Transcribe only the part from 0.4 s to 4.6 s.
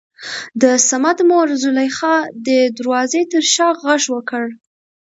دصمد مور زليخا دې دروازې تر شا غږ وکړ.